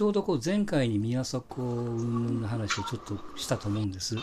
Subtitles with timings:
[0.00, 4.16] ちょうどこう前回に宮迫の話をちょっとしたと思うんです。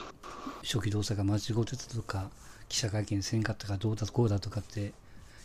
[0.63, 2.31] 初期動作が間違ってたとか、
[2.67, 4.91] 記者会見せんかったかどうだこうだとかって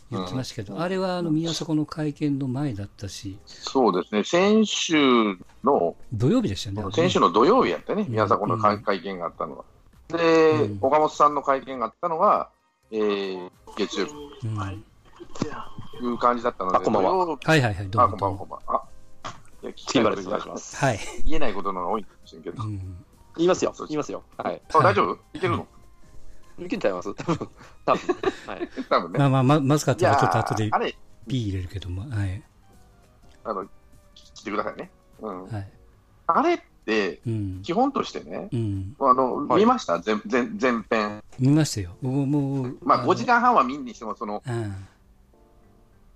[0.09, 6.95] 言ってましたけど、あれはあの宮迫の会見の前だったし、そうですね、先週の、土曜日でしたよね。
[6.95, 9.65] 先週の土曜日やったね、うん宮迫の会会見があったのは。
[10.07, 12.49] で、うん岡本さんの会見があったのが、
[12.89, 14.79] えー、月曜日うんはい
[15.99, 18.37] という感じだったので、あこんばんは土曜日はいはい、どうあ、もどうも。
[18.39, 18.92] こんばんは、こんばんは。
[19.63, 20.75] あ、いや聞きたいこと言願いします。
[20.75, 20.99] はい。
[21.25, 22.61] 言えないことのが多いんですけど。
[22.61, 23.73] あ、うん言いますよ。
[23.87, 24.21] 言いますよ。
[24.37, 24.61] はい。
[24.71, 25.17] 大丈夫？
[25.33, 25.67] いけるの？
[26.59, 27.11] いけんちゃいます？
[27.15, 27.49] 多分。
[27.83, 28.15] 多分。
[28.45, 28.69] はい。
[28.87, 29.17] 多分ね。
[29.17, 30.95] まあまあ、ままずかったらちょっと後でーあれ、
[31.27, 32.43] P 入れるけども、はい。
[33.43, 33.67] あの、聞
[34.41, 34.91] いてくださいね。
[35.19, 35.47] うん。
[35.47, 35.71] はい。
[36.27, 37.61] あれって、うん。
[37.63, 38.95] 基本としてね、うん。
[38.99, 39.99] あの、はい見ました？
[39.99, 41.23] 全全全編。
[41.39, 41.97] 見ましたよ。
[42.01, 43.25] もう、もうまあ、5時。
[43.25, 44.75] 間半は見んにしても、その、うん。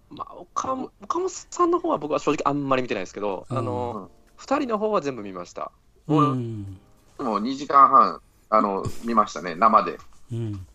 [0.09, 5.71] まあ、岡本岡本さんの方は僕は正直あんまり見てないですけど、うんあの、二人の方は全部見ました。
[6.07, 6.77] うん。
[7.19, 9.97] もう2時間半、あの、見ましたね、生で。
[10.31, 10.65] うん。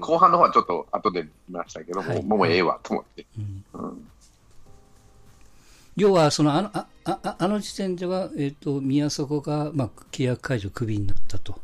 [0.00, 3.26] 後半の方はちょっと後で見ましたけども、はいもうええわと思って。
[5.96, 11.58] 要は、その、あの、あ、あ、ああの時点では、えっ、と、宮迫が、まあ、契約解除、クビになったと。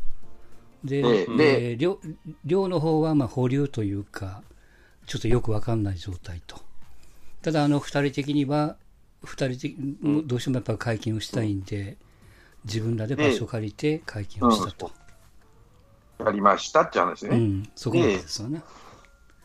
[0.83, 1.99] で、ええでえー寮、
[2.45, 4.43] 寮の方は、まあ、保留というか、
[5.07, 6.57] ちょっとよくわかんない状態と。
[7.43, 8.77] ただ、あの、二人的には、
[9.25, 9.77] 二人的、
[10.25, 11.97] どうしてもやっぱ会見をしたいんで、
[12.65, 14.91] 自分らで場所借りて会見をしたと。
[16.25, 17.37] やりましたって話ね。
[17.37, 18.63] うん、そこまでですよね。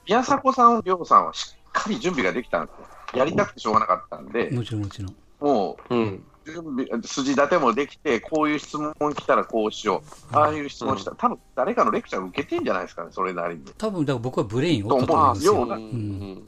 [0.07, 3.19] 宮迫さん、亮さんはしっかり準備ができたんですよ。
[3.19, 5.15] やりたくてしょうがなかったんで、もちろんもちろん。
[5.39, 6.23] もううん。
[6.45, 10.01] 準備、筋立てもできて、こういう質問来たらこうしよ
[10.31, 13.65] う、ああいう質問したら、多分誰かのレクチャー受けてんじゃないですかね、それなりに。
[13.77, 15.55] 多分、だから僕はブレインおったと思まあうんですよ。
[15.55, 16.47] ようなうん。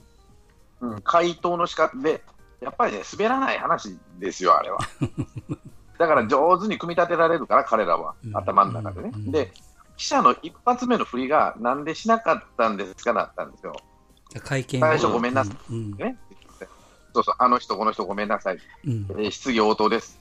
[0.81, 2.23] うん、回答の仕方で、
[2.61, 4.79] やっぱりね、滑らない話ですよ、あれは。
[5.97, 9.11] だから上手に組み立てられるから、彼らはうん、頭の中でね。
[9.13, 9.51] うんで、
[9.97, 13.75] 記者の一発目の振りが、なんでしなかったんですかなったんですよ。
[14.41, 15.91] 会見最初ごめんなさいうん。
[15.97, 16.17] ね。
[17.13, 18.59] そうそう、あの人、この人、ごめんなさい。
[18.85, 19.07] うん。
[19.09, 20.19] えー質疑応答です。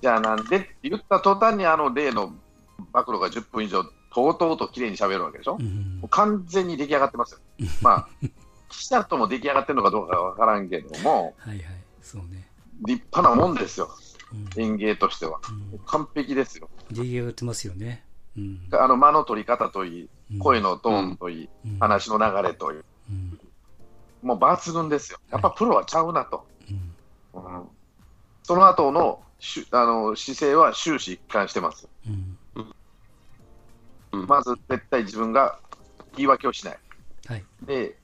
[0.00, 2.32] じゃあなんでって言った途端に、あの例の
[2.92, 5.58] 暴露が10分以上、とうとうと綺麗に喋るわけでしょ。
[5.58, 7.40] もうんう完全に出来上がってますよ。
[7.82, 8.08] まあ、
[8.68, 11.64] 記者とも出来上がってるのかどうかわからんけども、はいはい。
[12.02, 12.48] そうね。
[12.86, 13.90] 立派なもんですよ、
[14.56, 14.62] うん。
[14.62, 15.40] 演芸としては。
[15.48, 16.68] うん完璧ですよ。
[16.90, 18.04] 出来上がってますよね。
[18.36, 18.68] うん。
[18.72, 22.80] あの間の取り方といい、うん声のトーンといい、うん話の流れといい、
[23.10, 23.40] うん。
[24.22, 25.18] もう抜群ですよ。
[25.30, 26.46] やっぱプロはちゃうなと。
[27.34, 27.42] うん。
[27.42, 27.68] うん
[28.42, 31.86] その後のしあの姿勢は終始一貫してます。
[34.10, 35.58] まず絶対自分が
[36.16, 36.78] 言い訳をしない。
[37.26, 37.44] はい。
[37.62, 37.96] で、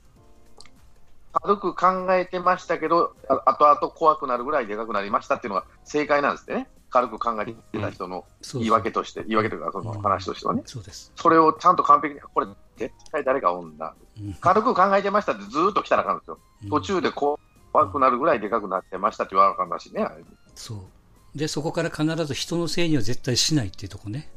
[1.41, 6.67] 軽く考えてましたけど、あ後々怖くなるぐらいでかくなりましたっていうのが正解なんですね。
[6.89, 10.61] 軽く考えてた人の言い訳として、言い訳というか、その話としてはね。
[10.65, 11.11] そうです。
[11.15, 12.47] それをちゃんと完璧に、これ
[12.77, 13.93] 絶対誰か女。
[14.19, 16.39] うん軽く考えてましたってずーっと来たらあかんですよ。
[16.69, 17.37] 途中で怖
[17.91, 20.03] くなるぐらいでかくなってましたって言わなあかんだしね。
[20.03, 20.23] あれ
[20.55, 21.37] そう。
[21.37, 24.31] で、そこから必ず人のせいには絶対しないっていうとこね。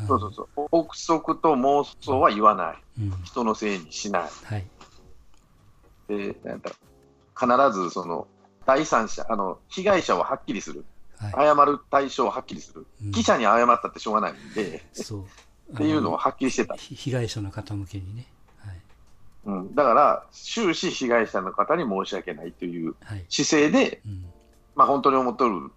[0.00, 0.68] んそうそうそう。
[0.70, 2.76] 憶測と妄想は言わない。
[3.00, 3.22] うん。
[3.24, 4.22] 人のせいにしない。
[4.44, 4.64] はい。
[6.16, 6.70] で、なんだ
[7.38, 8.26] 必ずその
[8.66, 10.84] 第三者、あの被害者をはっきりする、
[11.18, 11.32] はい。
[11.32, 15.24] 謝る対象をはっきりする、うん記者に謝ったってしょうがないんで、そう。
[15.72, 18.26] っていうのををはっきりしてた、被害者の方向けにね。
[18.58, 18.80] はい。
[19.46, 23.24] うん、だから終始被害者の方に申し訳ないというはい。
[23.28, 24.26] 姿勢で、うん。
[24.74, 25.70] まあ、本当に思っとる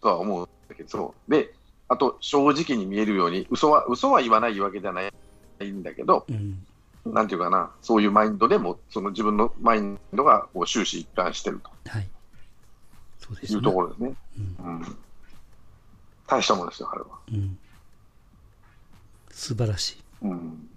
[0.00, 1.54] とは思うんだけど、で
[1.88, 6.64] あと正直に見えるように、嘘は嘘は言わないわけじゃないんだけど、うん。
[7.04, 12.08] なんていうかな、そういうマインドでも、その自分のマインドがこう終始一貫してるはい。
[13.18, 13.60] そうですね。
[13.62, 14.14] というところですね。
[14.60, 14.66] うん。
[14.66, 14.96] うん
[16.28, 17.08] 大したものですよ、彼は。
[17.30, 17.58] うん。
[19.30, 20.02] 素晴らしい。
[20.22, 20.68] うん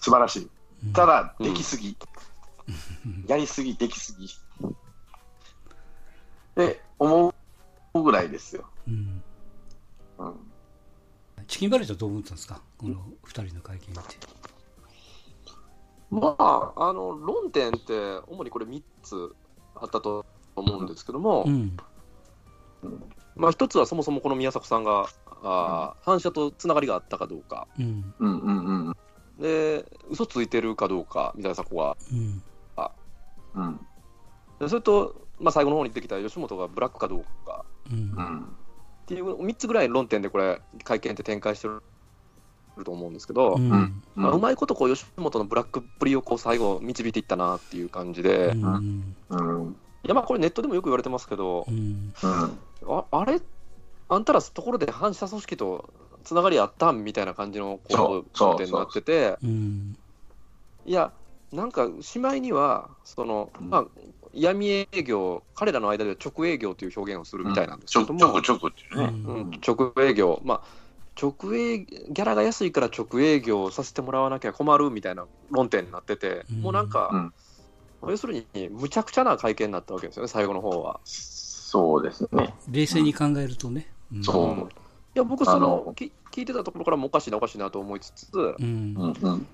[0.00, 0.50] 素晴らしい。
[0.84, 1.96] うんただ、できすぎ。
[3.26, 4.26] やりすぎ、できすぎ。
[4.26, 4.28] っ
[6.54, 7.34] て思
[7.94, 8.64] うぐらいですよ。
[8.86, 9.22] うん。
[10.18, 10.34] うん、
[11.46, 12.62] チキンバレーとどう思ったんですか？
[12.78, 14.16] この二人の会見見て。
[16.10, 19.34] まあ、あの、論点って、主にこれ3つ
[19.74, 20.24] あったと
[20.54, 21.76] 思うんですけども、うん。
[23.34, 25.08] まあ、一つはそもそもこの宮迫さんが、
[25.42, 28.14] あー反射とつながりがあったかどうか、うん。
[28.18, 28.96] うん、うん、うん。
[29.38, 32.42] で、嘘ついてるかどうか、宮迫が、うん。
[33.56, 33.80] うん、
[34.60, 38.22] でそれと、まあ、最後の方に出てきた吉本がブラックかどうかうんう。
[38.22, 38.42] ん。
[38.42, 38.48] っ
[39.06, 41.82] ていう3つぐらい論点でこれ、会見って展開してる
[42.84, 43.70] と思うんですけど、うん。
[43.70, 49.16] うんまあ、うまいことこう吉本のブラックっぷりをこう最後導いていったなっていう感じで、いうん。
[49.28, 49.76] うん。
[50.04, 52.14] やまあこれネットでもよく言われてますけど、うん。
[52.22, 52.58] うん。
[52.88, 53.40] ああれ、
[54.08, 55.92] あんたらところで反社組織と
[56.24, 57.04] つながりあったん？
[57.04, 59.96] みたいな感じのこそうとになってて、うん。
[60.84, 61.12] いや、
[61.52, 63.86] なんか、しまいには、その、うんまあ、
[64.32, 69.14] 闇営業、彼らの間では直営業という表現をするみたいなんですちょけども、くちょくちょくっていうね。
[69.26, 70.62] うん直営業、まあ、
[71.20, 77.32] 直営、ギャラが安いから直営業をさせてもらわなきゃ困るみたいな論点になってて、うんもうなんか、うん
[78.02, 81.00] 要するに、むちゃくちゃな会見になったわけですよね、最後の方は。
[81.04, 82.54] そうですね。
[82.70, 83.90] 冷静に考えるとね。
[84.14, 84.64] んそううんい
[85.14, 86.10] や、僕、そあの聞
[86.42, 89.46] いてたところからもおかしいな、おかしいなと思いつつ、うん。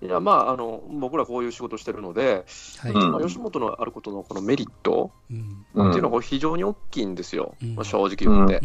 [0.00, 2.46] いや、まあ、あの僕らこういう仕事してるので、
[2.78, 2.92] はい。
[2.92, 8.60] うんまあ、吉本のあることのこのメリットっていうのが非常に大きいんですよ、うんまあ、正直言って。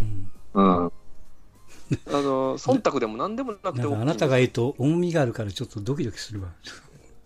[0.53, 0.91] うん。
[1.91, 6.47] うんあの忖度でも何でもなくてあなたが言うと重みがあるからちょっとドキドキするわ。
[6.47, 6.51] っ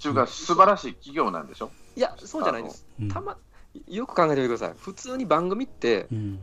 [0.02, 1.72] ていうか、素晴らしい企業なんでしょ？
[1.96, 2.86] いや、そうじゃないです。
[3.00, 3.38] うんたま
[3.88, 4.74] よく考えてみてください。
[4.78, 6.40] 普通に番組ってう、ん。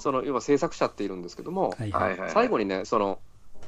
[0.00, 2.30] その要は制作者っているんですけども、はいはい。
[2.30, 3.20] 最後にね、その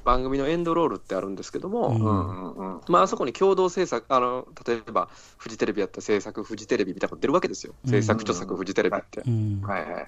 [0.05, 2.81] 番組のエンドロールってあるんですけども、うんうんうんうん。
[2.88, 5.08] まあ、あそこに共同制作、あの例えば
[5.38, 9.23] フジテレビやったら制作、フジテレビみたいなこと出るわけですよ、うん制作、著作、フジテレビって。
[9.26, 9.61] うん。
[9.62, 10.06] はいはい。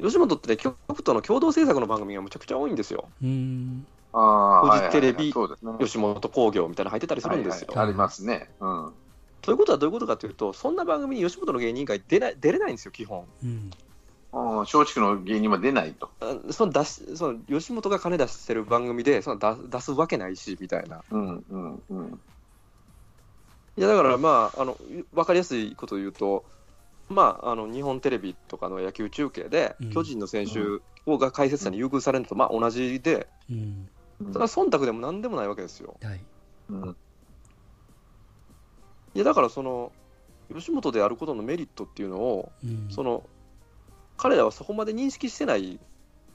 [0.00, 3.86] 吉本ってね、局との共同制作の番組がむちゃくちゃ多いんですよ、うん。
[4.12, 5.32] ああ、フジテレビ。
[5.80, 7.68] 吉本興業みたいなの入ってたりするんですよ。
[7.68, 8.50] はいはいありますね。
[8.60, 8.92] うん。
[9.42, 13.26] ということはどういうことかというと、そんな番組に吉本の芸人以外出ない出れないんですよ、基本。
[13.42, 13.70] うん。
[14.32, 16.10] ああ松竹の芸人は出ないと。
[16.20, 21.02] あその出しその吉本が金出してる番組でその出出すわけないしみたいな。
[21.10, 22.20] うんうんうん。
[23.78, 24.76] いやだからまああの
[25.14, 26.44] 分かりやすいことを言うと、
[27.08, 30.60] まあ、あの日本テレビとかの野球中継で、うん巨人の選手
[31.06, 33.88] をが解説者に優遇されるのとまあ同じで、うん。
[34.32, 35.96] それは忖度でもなんでもないわけですよ。
[36.02, 36.20] はい。
[36.70, 36.96] うん
[39.14, 39.92] いやだからその
[40.54, 42.88] 吉本であることのメリットっていうのを、うん。
[42.90, 43.28] その
[44.16, 45.78] 彼らはそこまで認識してないっ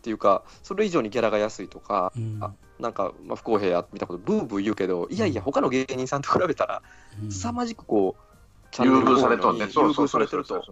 [0.01, 2.38] ていうか、それ以上にギャラが安いとか、うん。
[2.41, 6.81] あなんか、まあ、不公平やみたいなことブーブー言うけど、いやいや、他の芸人さんと比べたら、
[7.21, 8.31] うん凄まじくこう、
[8.71, 9.65] チャ優ンネル遇されとんね。
[9.65, 10.63] 優そうそう遇されてると、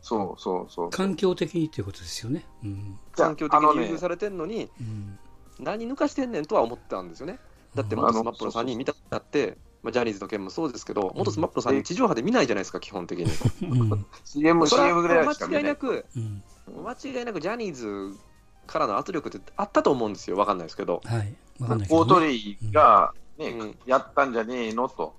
[0.00, 0.90] そうそうそう。
[0.90, 2.44] 環境的にっていうことですよね。
[2.62, 2.98] うん。
[3.12, 5.18] 環境的に優遇されてるのに、うん。
[5.60, 7.38] 何抜かしてんねんとは思ったんですよね。
[7.74, 13.26] だって、うん元 SMAP の3人見たって、まあ、ジャニーズの件もそうですけど、元 SMAP の3人、地上波で見ないじゃないですか、基本的に。
[13.68, 14.06] うん。
[14.24, 15.62] CM、CM ぐらいしかは見ない。
[15.62, 16.42] 間違いなく、うん。
[16.84, 18.18] 間違いなくジャニーズ
[18.66, 21.00] からの圧力ってあったと思うんですよ、わかんないですけど。
[21.04, 21.34] はい。
[21.60, 22.12] わかんないけど、ね。
[22.12, 25.16] 大鳥居がね、うんやったんじゃねえのと、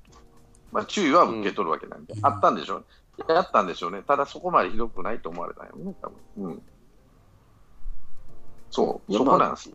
[0.75, 3.33] まあ、注意は受け取るわけなんで、うんあったんでしょうね。
[3.33, 4.01] やったんでしょうね。
[4.01, 6.49] ただそこまでひどくないと思われたんよね、多分。
[6.49, 6.61] うん。
[8.69, 9.71] そう、そこなんです。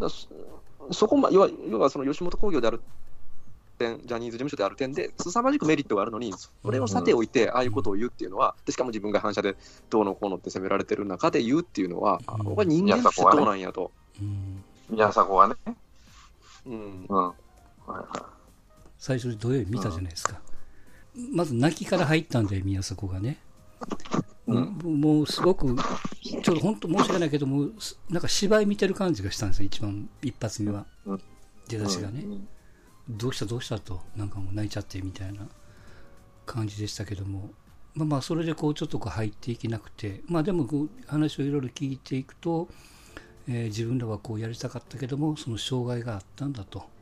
[0.00, 0.26] だそ
[0.90, 2.82] そこま要は要はその吉本興業である
[3.78, 9.54] 点、ジャニーズ事務所である点で、凄まじくメリットがあるのに、それをさておいて、ああいうことを言うっていうのは、でしかも自分が反射で
[9.90, 13.92] どうのこうのって責められてる中で言うっていうのは、あうん僕は人間としてどうなんやと。
[14.20, 14.64] うん。
[14.90, 15.54] 宮迫はね。
[16.66, 17.22] うんうん。
[17.26, 17.34] は
[17.88, 18.33] いは
[19.04, 20.40] 最初に土曜日見たじゃないですか。
[21.30, 23.38] まず泣きから入ったんで、宮迫がね。
[24.48, 24.50] い。
[24.50, 24.78] うん。
[24.98, 25.76] もうすごく、
[26.22, 31.20] ちょっと本当申し訳ないけども、すなんか芝居見てる感じがしたんですよ、一番、一発目はうん。
[31.68, 32.22] 出だしがね。
[32.22, 32.48] うん
[33.06, 35.46] どうしたどうしたと、なんかもう泣いちゃってみたいな
[36.46, 37.50] 感じでしたけども、
[37.92, 40.66] まあまあ、それでこうちょっとこう入っていけなくて、まあでも
[41.06, 42.70] 話をいろいろ聞いていくと、
[43.46, 46.93] えー自分らはこうやりたかったけども、その障害があったんだと。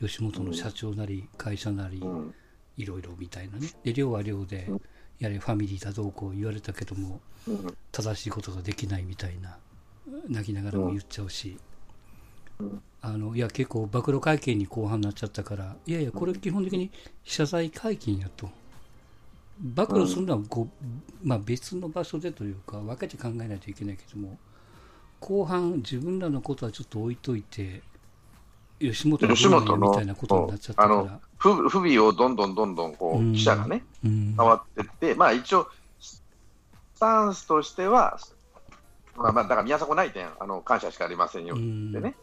[0.00, 2.34] 吉本の社長なり、会社なり、うん。
[2.76, 3.68] いろいろみたいなね。
[3.84, 4.80] で、寮は寮でうん、
[5.18, 7.76] やれファミリーだどうこう言われたけども、うん。
[7.92, 9.58] 正しいことができないみたいな
[10.28, 11.58] 泣きながらも言っちゃうし、
[12.58, 16.90] うんあのいや結構暴露会見に後半になっちゃったからいやいやこれ基本的に
[17.24, 18.50] 謝罪会見やと
[19.58, 20.86] 暴露するのはこう、
[21.22, 24.38] まあ、別の場所でというか分けて考えないといけないけども
[25.18, 27.82] 後半自分らのことはちょっと置いといて
[28.80, 29.26] 吉本
[29.76, 34.34] のみたいなことになっちゃったかあのら、不不備をどんどんどんどんこう記者がね、うん。
[34.36, 35.68] 変わってって、まあ一応、
[36.00, 36.22] ス
[36.98, 38.18] タンスとしては、
[39.16, 41.92] まあ、まあだから宮迫内典あの感謝しかありませんようん。
[41.92, 42.14] でね、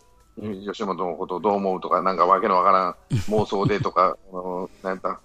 [0.66, 2.96] 吉本のことをどう思うとか、なんかわけのわからん
[3.32, 5.20] 妄想でとか、 あのなんか、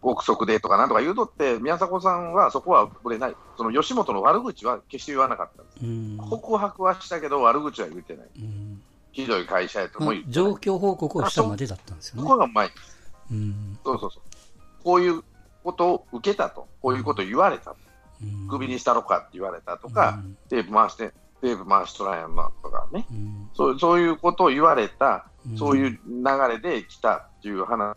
[0.00, 5.62] 憶測でとかなんとか言うとって、宮迫さんはそこはぶれない、その吉本の悪口は決して言わなかった。
[5.62, 5.84] んです。
[5.84, 6.18] うん。
[6.30, 8.28] 告白はしたけど、悪口は言ってない。
[9.18, 10.34] うんひどい会社やとまあも言ってない。
[10.34, 12.28] 状況報告をしたまでだったんですよこね。
[12.30, 12.70] こがうまい。
[13.30, 14.22] うんそうそうそう。
[14.82, 15.22] こういう
[15.62, 17.76] ことを受けたと、こういうことを言われたと、
[18.22, 25.98] うんクビにしたのかって言われたとか、テープ回して、テープ回しとらんやんなとかね、うんそうそういうことを言われた、うんそういう流
[26.48, 27.96] れで来たっていう話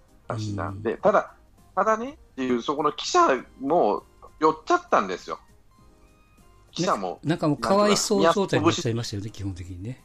[0.54, 1.34] なんで、ただ、
[1.76, 3.20] ただねっていう、そこの記者
[3.62, 4.04] も
[4.40, 5.40] 寄っちゃったんですよ。
[6.72, 10.04] 記者も、なんかもうかわいそう状態になっちゃいましたよね、基本的にね。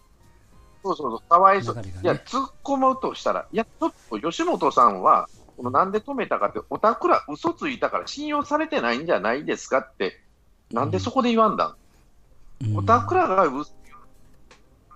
[0.82, 1.76] そうそうそう、かわいそう。
[1.76, 1.82] ね。
[2.02, 10.20] いや、突っ込むとしたら、いや、ちょっと吉本さんは、このなんで止めたかって、おたくら嘘ついたから信用されてないんじゃないですかって、
[10.72, 11.76] なんでそこで言わんだん、
[12.66, 12.76] うん。
[12.78, 13.72] おたくらが嘘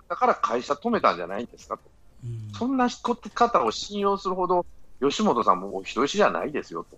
[0.07, 1.83] だから会社止めたんじゃないんですかと、
[2.23, 2.51] うん。
[2.53, 4.65] そんな方を信用するほど、
[5.01, 6.97] 吉本さんもお人よしじゃないですよと。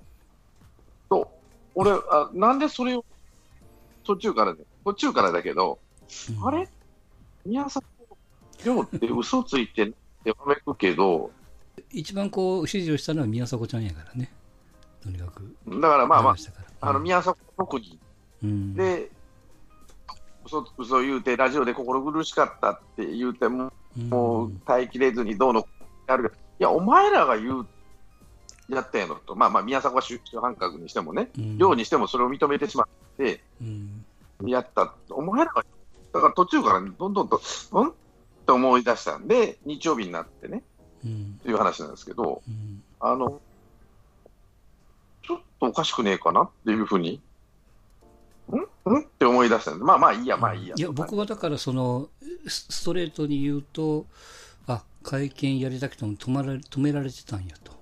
[1.10, 1.32] と、
[1.76, 3.04] 俺あ、なんでそれを
[4.06, 5.80] 途中からね、途中からだけど、
[6.44, 6.70] あれ？
[7.46, 7.82] 宮迫
[8.66, 11.32] 亮って嘘ついてってわめくけど、
[11.92, 14.32] 一番こう、指示をしたのは宮迫ちゃんやからね。
[15.02, 15.56] とにかく。
[15.68, 16.36] だからまあまあ、
[16.82, 18.00] あの宮迫の国
[18.44, 19.10] うん、で、
[20.46, 24.10] 嘘嘘言うて、ラジオで心苦しかったって言うても、うん。
[24.10, 25.68] もう耐えきれずにどうの
[26.08, 27.68] やるいや、お前らが言う、
[28.70, 31.58] やったんやろと、まあまあ、宮迫は主主犯格にしてもね、うん。
[31.58, 32.88] 亮にしてもそれを認めてしまっ
[33.18, 34.04] て、うん。
[34.46, 35.64] やった、お前らが、
[36.14, 37.94] だから途中からどんどんと、うん？
[38.48, 40.64] って思い出したんで、日曜日になってね、
[41.04, 41.40] うん。
[41.44, 42.82] という話なんですけど、うん。
[43.02, 43.42] あの、
[45.22, 47.20] ちょっとおかしくねえかなっていうふうに、
[48.50, 48.94] ん？
[48.94, 49.00] ん？
[49.02, 50.76] って思い出したんで、まあまあいいや、まあいいや。
[50.78, 52.08] いや、僕はだから、その、
[52.48, 54.06] スストレートに言うと、
[54.66, 57.74] あ、会見やりたくても止まられ止められてたんやと。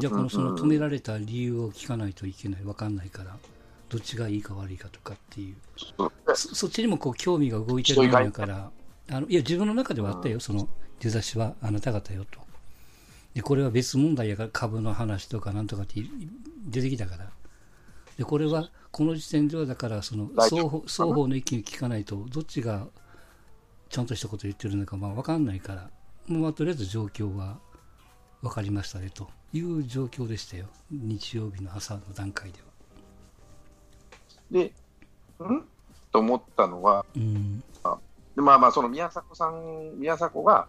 [0.00, 3.36] じゃあ、このその止められた理由を聞かないといけない、わかんないから、
[3.88, 5.56] どっちがいいか悪いかとかっていう。
[6.34, 8.72] そっちにもこう興味が動いてるもんだから、
[9.10, 10.68] あのいや、自分の中ではあったよ、その
[11.00, 12.40] 出だしはあなた方よと。
[13.34, 16.02] で、これは別問題やから、株の話とかなんとかって
[16.68, 17.30] 出てきたから。
[18.16, 22.86] で、これは、この時点では、だから、その双方、双方の意見を聞かないと、どっちが
[23.90, 25.90] ちゃんとしたことを言ってるのか、まあ、わかんないから、
[26.28, 27.58] まあ、とりあえず状況は
[28.40, 30.66] 分かりましたね、という状況でしたよ。
[30.90, 32.64] 日曜日の朝の段階では。
[34.50, 34.72] で、
[35.44, 35.64] ん？
[36.12, 37.62] と思ったのは、うん。
[38.36, 40.66] でまあまあ、その宮迫さん、宮迫が、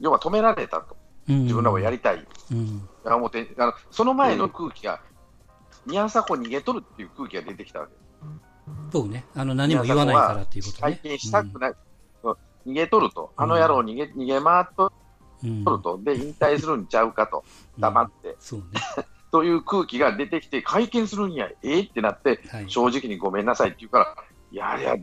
[0.00, 0.96] 要は止められたと、
[1.28, 1.42] うん。
[1.42, 2.88] 自分らはやりたい、うん。
[3.04, 5.00] 思ってあのその前の空気が、
[5.84, 7.92] 宮迫逃げ取るっていう空気が出てきたわけ
[8.92, 9.24] そうね。
[9.34, 10.94] あの、何も言わないからっていうことね。
[10.94, 11.74] 体験したくない、
[12.22, 14.92] そう逃げ取ると、あの野郎逃げ逃げ回っと
[15.44, 15.64] うん。
[15.64, 17.44] ると、で、引退するんちゃうかと、
[17.78, 18.66] 黙って、そうね。
[19.30, 22.70] という空気が出てきて、会見するんや、ええってなって、はい。
[22.70, 24.16] 正直にごめんなさいって言うから、
[24.50, 24.96] やりゃ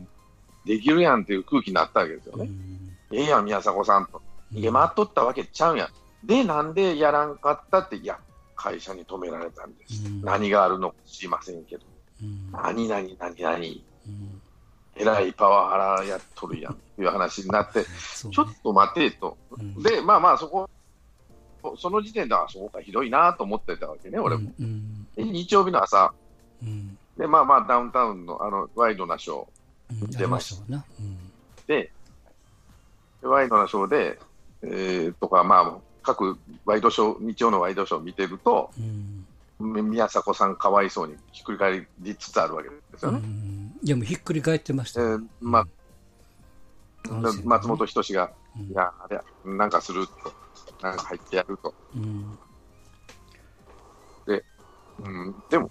[0.64, 2.44] できるやんっていう空気になったわけですよね。
[2.44, 3.18] うん。
[3.18, 4.22] ええやん、宮迫さんと。
[4.52, 5.78] 逃げ回っとったわけちゃうん。
[5.78, 5.90] や。
[6.24, 8.18] で、なんでやらんかったって、いや、
[8.56, 10.06] 会社に止められたんです。
[10.06, 10.22] うん。
[10.22, 11.84] 何があるのか知りませんけど、
[12.22, 12.50] うん。
[12.52, 14.42] 何々、何々、うん。
[14.96, 19.36] えらいパワハラやっとるやんっていう話になって、ちょっと待てと。
[19.50, 19.82] うん。
[19.82, 20.70] で、まあまあ、そこ、
[21.76, 24.50] その時点では、そうか、ひどいなと思ってたわけね、俺も。
[25.16, 26.12] 日曜日の朝、
[26.62, 26.98] うん。
[27.18, 29.46] で、まあまあ、ダウンタウンのあのワイドなショうん
[30.08, 30.62] 出ました。
[30.66, 30.84] うんー
[31.66, 31.90] で、
[33.22, 34.18] でワイドなショーで、
[34.62, 39.26] えーとか、まあ、各ワイドショー、日曜のワイドショーを見てると、うん。
[39.60, 43.20] み宮迫さんかわいそうにひっくり返りつつあるわけですよね。
[43.22, 43.78] うん。
[43.82, 45.00] いや、もうひっくり返ってました。
[45.00, 45.12] よ。
[45.12, 45.66] えーまあ、
[47.44, 48.66] 松本人志が、うん。
[48.66, 50.12] いや、あれ、なんかすると、
[50.82, 51.74] なんか入ってやると。
[51.96, 52.38] うん。
[55.02, 55.70] うん、でも、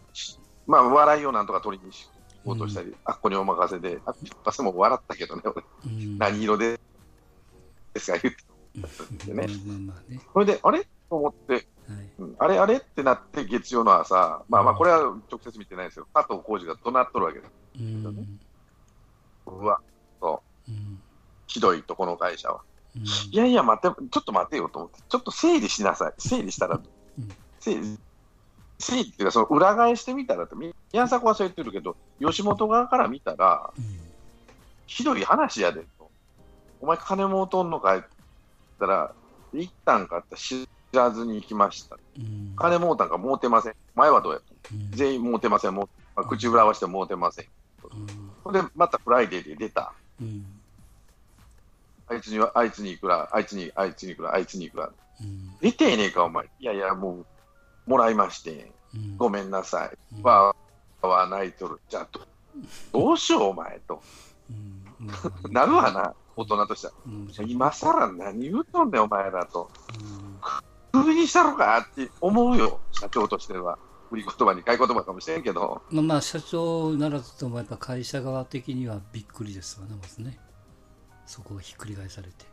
[0.67, 1.97] まあ、笑いをなんとか取りに行
[2.43, 4.15] こうとしたり、あっこにお任せで、あっ
[4.55, 6.17] こも笑ったけどね、俺、うん。
[6.17, 6.79] 何色で
[7.93, 8.43] ですか言って。
[9.29, 9.37] うん。
[9.37, 9.47] ね。
[10.33, 10.83] それで、あれ？
[11.09, 11.63] と思って、はい。
[12.19, 12.35] うん。
[12.39, 12.77] あれあれ？
[12.77, 14.99] ってなって、月曜の朝、まあまあ、これは
[15.31, 17.51] 直接見てないですよ、加藤浩次が怒鳴っとるわけです。
[17.79, 18.39] うん。
[19.45, 19.79] うわ、
[20.21, 20.71] う。
[20.71, 21.01] ん。
[21.47, 22.61] ひどいと、この会社は。
[22.95, 23.03] うん。
[23.03, 27.29] いやいや、待って、ちょっと待てよと思って、ちょっと整理しなさい、整理したら、うん。
[27.59, 27.99] 整理、
[28.83, 30.73] 整理っていうか、その裏返してみたらと、宮
[31.07, 34.03] 迫はそう言ってるけど、吉本側から見たら、うん
[34.85, 36.11] ひどい話やでと。
[36.81, 38.07] お前金もうとんのかいって
[38.79, 39.13] 言ったら、
[39.53, 41.97] 行ったんかって知らずに行きました。
[42.17, 43.75] うん金もうたんかもうてません。
[43.95, 45.73] 前はどうやったうん全員もうてません。
[45.73, 47.45] もうまあ口裏合わせてもうてません。
[48.45, 49.93] うんで、またフライデーで出た。
[50.21, 50.45] うん
[52.09, 54.87] あいつには、あいつにいくら、あいつに、あいつにいくら、あいつにいくら。
[55.21, 56.45] うん出てえねえか、お前。
[56.59, 57.25] いやいや、もう、
[57.85, 58.71] もらいまして。
[58.95, 59.97] うんごめんなさい。
[60.17, 61.79] うんわーわー泣いとる。
[61.89, 62.21] じゃあ、ど
[62.91, 64.01] どうしよう、お前と。
[64.49, 64.83] うん
[65.51, 66.93] なるわな、大人としては。
[67.05, 69.69] うん今更何言うとんねん、お前らと。
[70.93, 73.79] うんクビにしたのかって思うよ、社長としては。
[74.11, 80.39] 売り言葉に買い言葉かもしれんけど、まあまあ社長ならずともやっぱ会社側的にはびっくりですわねまずね
[81.25, 82.45] そこがひっくり返されて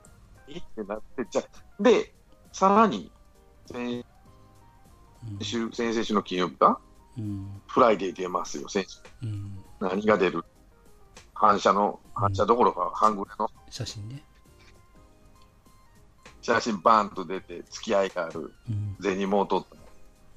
[0.48, 2.14] えってなって、じゃあで、
[2.50, 3.12] さらに、
[3.66, 4.04] 先うん週、
[5.42, 6.80] 先々週の金曜日か、
[7.18, 8.98] うんフライデー出ますよ、先週。
[9.22, 10.44] うん何が出る？
[11.34, 13.50] 反社の、反社どころか、半グレの？
[13.70, 14.22] 写真ね。
[16.42, 18.96] 写真バーンと出て、付き合いがある、うん。
[19.02, 19.76] 銭も取った。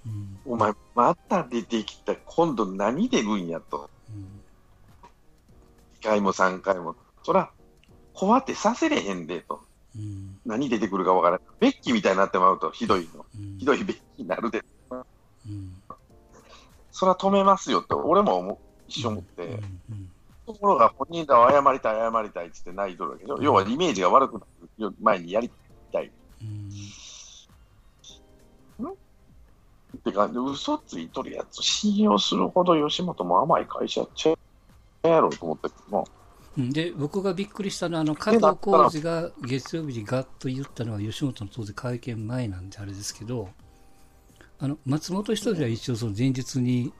[0.05, 0.37] うん。
[0.45, 3.89] お前、また出てきた、今度何出るんやと。
[4.09, 4.23] うん。
[6.01, 6.95] 2回も3回も。
[7.23, 7.51] そら、
[8.13, 9.61] こうやってさせれへんでと。
[9.95, 10.39] うん。
[10.45, 11.47] 何出てくるかわからない。
[11.59, 13.25] ベッキーみたいになってまうと、ひどいの。
[13.37, 13.57] うん。
[13.57, 14.63] ひどいベッキーになるで。
[15.47, 15.73] うん。
[16.91, 18.57] そら止めますよって、俺も思う
[18.87, 19.45] 一緒思って。
[19.45, 19.53] うん。
[19.53, 19.55] う
[19.95, 20.11] ん。
[20.45, 23.41] ところが本人らは謝りたい、謝りたいって言って泣いとるわけでしょ。
[23.41, 24.45] 要はイメージが悪くな
[24.79, 25.49] る前にやり
[25.91, 26.11] たい。
[26.41, 26.69] うん。
[29.97, 36.03] ってか、嘘ついとるやつ信用するほど吉本も甘い会社ちゃうやろうと思ったけど
[36.57, 43.49] で、僕がびっくりしたのは、あの、加藤浩次が月曜日にガッと言ったのは、吉本の当然会見前なんであれですけど、
[44.59, 46.93] あの、松本一人は一応その前日に、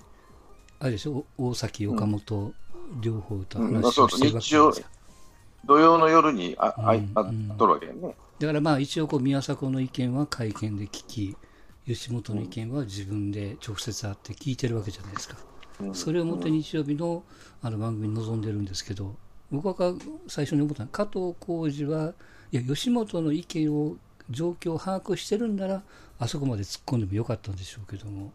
[0.79, 2.53] あれでしょ、お大崎、岡本、
[3.01, 4.89] 両方と話をしてるわけですか。
[5.65, 8.15] 土曜の夜にあ、あ、うんあ、うんとるわけやね。
[8.39, 11.37] だからまあ一応こう宮迫の意見は会見で聞き、
[11.85, 15.37] 吉本の意見は自分で直接会って聞いてるわけじゃないですか。
[15.37, 15.53] うん
[15.95, 17.23] それをもって日曜日の
[17.61, 19.15] あの番組に臨んでるんですけど、
[19.51, 19.93] 僕が
[20.27, 22.13] 最初に思ったのは、加藤浩次は、
[22.51, 23.95] いや、吉本の意見を、
[24.29, 25.83] 状況を把握してるんなら、
[26.19, 28.31] あそこまで突っ込んでもよかったんでしょうけども、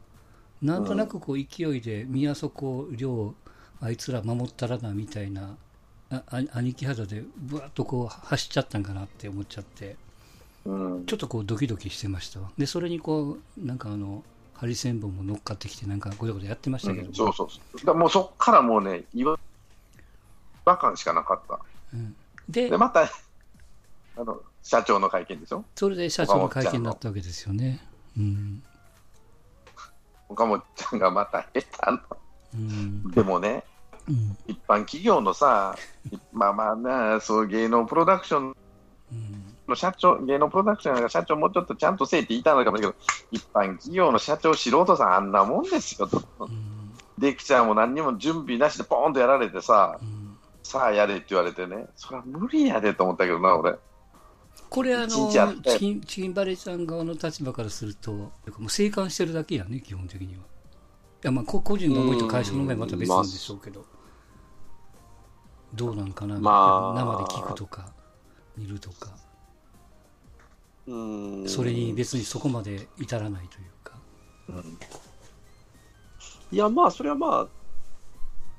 [0.62, 3.34] なんとなくこう勢いで、宮迫亮、
[3.80, 5.56] あいつら守ったらなみたいな、
[6.10, 9.96] ああ兄貴肌でぶわっとこう走っちゃったんかなって思っちゃって、
[10.64, 11.06] うん。
[11.06, 12.50] ちょっとこうドキドキしてましたわ。
[12.58, 17.86] で、それにこう、なんかあの、ハリセンボンも乗っかってきて、なんかごちゃごちゃやってましたけど、うんそうそうそう。
[17.86, 19.38] だもうそっからもうね、違和
[20.76, 21.60] 感しかなかった。
[21.94, 22.16] うん
[22.48, 23.08] でで、、また、
[24.20, 25.64] あの、社長の会見でしょ？
[25.76, 27.80] それで社長の会見になったわけですよね。
[28.18, 28.62] うん。
[30.28, 32.02] 岡本ちゃんがまた下手な。
[32.54, 33.10] うん。
[33.12, 33.62] でもね、
[34.08, 34.36] うん。
[34.48, 35.76] 一般企業のさ、
[36.32, 38.56] まあまあな、そう芸能プロダクション
[39.12, 39.54] うん。
[39.68, 42.96] の社長、芸能プロダクションが社長もうちょっとちゃんとせえって言いたいのかもしれない
[43.30, 46.22] けど、一般企業の社長、素人さんあんなもんですよと。
[46.40, 46.92] うん。
[47.18, 50.18] できちゃんも何にも準備なしでポーンとやられてさ、うん
[50.64, 53.78] さあやれって言われてね、それは無理やでと思ったけどな、俺。
[54.70, 55.30] これあの
[55.62, 60.40] チキン、チキンバレーちゃん側の立場からすると、もう生還してるだけやね、基本的には。
[60.40, 60.44] い
[61.22, 63.84] や、まあ、こ個人の思いと会社の思いはまた別なんでしょうけど。
[65.74, 66.98] どうなんかな、まあ。
[66.98, 67.92] 生で聞くとか、
[68.56, 69.16] 見るとか、
[70.86, 70.94] う
[71.44, 71.48] ん。
[71.48, 73.94] それに別にそこまで至らないというか。
[76.50, 77.48] いや、まあ、それはまあ、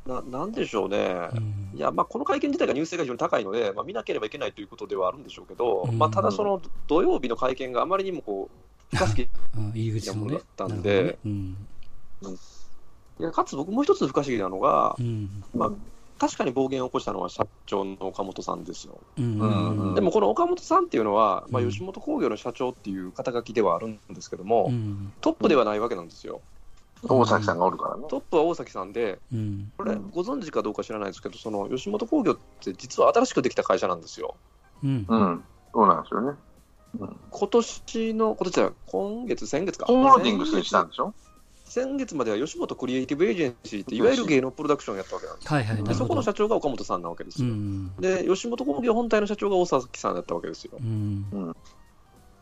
[0.09, 1.29] ななんでしょうね。
[1.33, 8.49] うんいや、まあ、この会見自体がニュース性が非常に高いので、まあ、見なければいけないということではあるんでしょうけど、うんまあ、ただ、その土曜日の会見があまりにもこ
[8.91, 11.19] う、不可思議うん入り口ものだったんで
[13.31, 14.95] かつ僕もう一つ不可思議なのが。
[15.53, 15.71] まあ、
[16.19, 18.99] 確かに暴言を起こしたのは社長の岡本さんですよ。
[19.17, 19.39] うん。
[19.39, 25.13] うんでもこの岡本さんっていうのは、まあ、うん吉本興業の社長っていう肩書きではあるんですけども、うん。
[25.21, 26.41] トップではないわけなんですよ。
[27.07, 28.03] 大崎さんがおるからね。
[28.09, 29.71] トップは大崎さんで、うん。
[29.77, 34.35] これ、ご存知かどうか知らないですけど、その吉本興業って実は新しくできた会社なんですよ。
[34.83, 35.05] うん。
[35.07, 36.37] うん、そうなんですよね。
[36.99, 39.85] うん、今年の、今年じゃ今月、先月か。
[39.85, 41.13] ホールディングスにしたんでしょ？
[41.65, 45.55] 先月までは吉本クリエイティブエージェンシーって、いわゆる芸能プロダクションをやったわけなんですよ。
[45.55, 46.23] はいはい、なでそこの。
[46.23, 47.47] 社長が岡本さんなわけですよ。
[47.47, 47.95] うん。
[47.99, 50.71] で、吉本興業本体の社長が大崎さんだったわけですよ。
[50.79, 51.55] うん。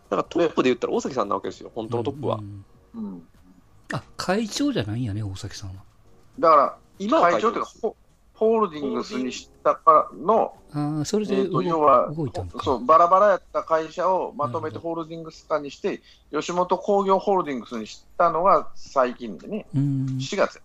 [0.09, 2.41] だからトップで言ったら大崎さんなわけですよ、本当のトップはう。
[2.41, 2.63] ん
[2.95, 3.27] うん、
[3.93, 5.75] あ、会長じゃないんやね、大崎さんは。
[6.39, 7.95] だから、今は会長というか、ホ
[8.33, 12.63] ホールディングスにしたからの、ああ、それえー動要は動いたんか。
[12.63, 20.05] そう、バラバラやった会社をまとめてホールディングス化にして、吉本興業ホールディングスにしたのが最近でね、うん。
[20.19, 20.61] 4月や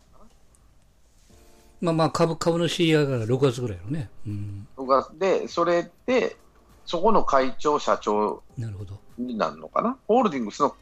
[1.81, 4.09] まあまあ、株、株の知り合いが6月ぐらいよね。
[4.27, 4.69] うん。
[4.77, 6.37] 6月で、それで、
[6.85, 8.99] そこの会長、社長なるほど。
[9.19, 10.77] になるのかな、ホールディングスの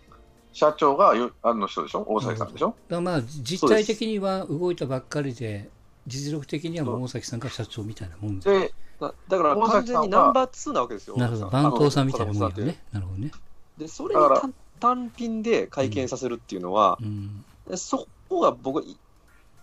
[0.53, 2.75] 社長がよあの人でしょ、大崎さんでしょ？
[2.89, 5.69] らまあ、実態的には動いたばっかりで、
[6.07, 8.51] 実力的にはもう大崎さんが社長みたいなもんで。
[8.51, 11.17] で、だだから大崎さんは完全にナンバー2なわけですよ。
[11.17, 11.51] なるほど。
[11.51, 12.83] 番頭さんみたいなもん岡本ってやね。
[12.93, 13.31] なるほどね。
[13.79, 17.45] で、それに単単品で会見させるっていうのは、うん。
[17.69, 18.97] でそこが僕い、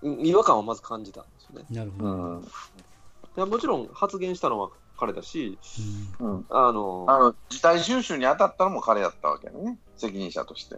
[0.01, 1.65] 違和感をまず感じたんですよね。
[1.69, 3.45] なるほど。
[3.45, 5.57] もちろん発言したのは彼だし、
[6.19, 6.35] うん。
[6.35, 10.77] うん、あのあの事態収集に当たったのも彼だったわけね、責任者として。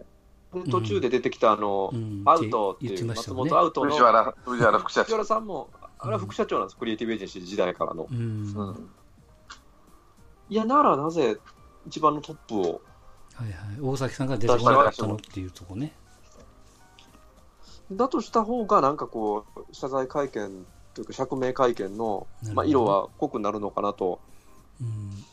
[0.52, 5.24] で途中で出てきたあの、うんアウトっていう、松本アウトの藤原藤原副社長藤原。
[5.24, 8.08] さんも、あれは副社長なんです、クリエイティブエージェンシー時代からの。
[8.10, 8.18] うん。
[8.18, 8.90] うん
[10.50, 11.38] いや、ならなぜ
[11.86, 12.82] 一番のトップを、
[13.34, 13.80] はいはい。
[13.80, 15.92] 大崎さんが出てこなかったのっていうとこね。
[17.92, 24.20] だとした方が、なんかこう、謝罪会見というか釈明会見の、まあ、色は濃くなるのかなと、
[24.80, 25.24] うん。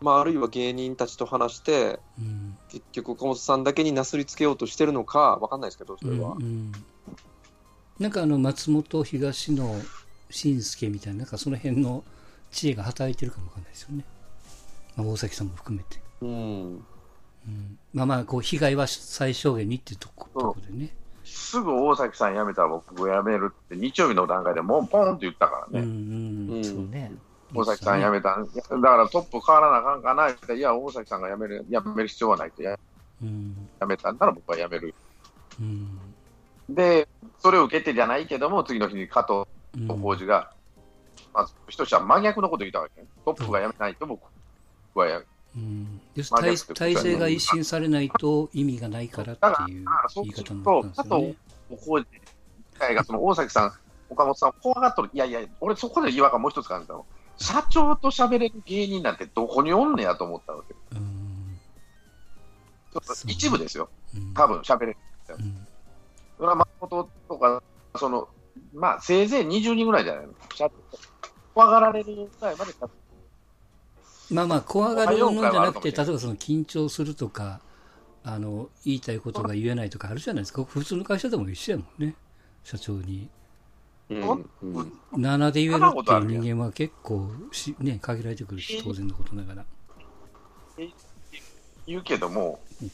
[0.00, 2.56] まあ、あるいは芸人たちと話して、うん。
[2.68, 6.32] 結局、岡本さんだけになすりつけようとしてるのか、わかんないですけど、それは。
[6.32, 6.72] うんうん。
[7.98, 9.74] なんかあの松本東野
[10.30, 12.04] 伸介みたいななんかその辺の
[12.52, 14.04] 知恵が働いてるかもわかんないですよね、
[14.96, 16.84] まあ、大崎さんも含めて、うん。
[17.46, 20.94] うん、まあまあこう被害は最小限にっていうとことこでね、
[21.28, 25.84] すぐ大崎さん辞めたら僕辞めるって日曜日の段階でもうポンって言ったからね。
[25.84, 27.12] うんうんうんそうね
[27.54, 28.36] 大崎さん辞めた。
[28.36, 32.62] だからトップ変わらなあかんかなって言ったらいや、大崎さんが辞める、辞める必要はないと。
[32.62, 32.78] や
[33.22, 34.94] うん辞めたんなら僕は辞める。
[35.60, 35.98] うん
[36.68, 39.48] で、それを受けてじゃないけども、次の日に加藤
[39.82, 40.50] うん浩二が、
[41.32, 43.06] まあ、人としては真逆のこと言ったわけ、ね。
[43.24, 44.22] トップが辞めないと僕
[44.94, 45.26] は辞める。
[45.56, 49.84] うん要すまあるに逆体体制が一新されないと意味がないからっていう
[50.16, 51.34] 言い方になんですよね。
[51.76, 53.72] 浩二自体がその大崎さん、
[54.08, 55.10] 岡本さん、怖がっとる。
[55.12, 57.04] いやいや、俺そこで違和感もう一つ感じたの。
[57.36, 60.74] 社長と喋れる芸人なんてどこにおんねやと思ったわけ。
[60.96, 61.58] うん
[62.92, 63.88] ちょっとそうね一部ですよ。
[64.14, 64.96] うん多分喋れる。
[65.30, 65.66] うん
[66.36, 67.62] それは誠とか、
[67.96, 68.28] その、
[68.72, 70.32] まあ、せいぜい20人ぐらいじゃないの。
[71.52, 72.88] 怖がられるぐらいまで社
[74.30, 77.60] まあまあ、怖がるのじゃなくて、まあ4回はあるかもしれない例えばその緊張するとか、
[78.24, 82.14] あの言いたいことが言えないとかあるじゃないですか、普通の会社でも一緒やもんね、
[82.64, 83.28] 社長に。
[84.10, 84.92] うんうん。
[85.12, 89.64] 7で言えるっていう人間は結構し、ね、限られてくるし、当然のことながら。
[91.86, 92.90] 言うけどもうん、